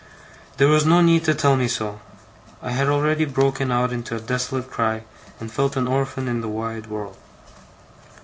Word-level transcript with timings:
There 0.57 0.67
was 0.67 0.83
no 0.83 0.99
need 1.01 1.25
to 1.25 1.35
tell 1.35 1.55
me 1.55 1.67
so. 1.67 1.99
I 2.59 2.71
had 2.71 2.87
already 2.89 3.23
broken 3.25 3.71
out 3.71 3.93
into 3.93 4.15
a 4.15 4.19
desolate 4.19 4.71
cry, 4.71 5.03
and 5.39 5.51
felt 5.51 5.75
an 5.77 5.87
orphan 5.87 6.27
in 6.27 6.41
the 6.41 6.49
wide 6.49 6.87
world. 6.87 7.17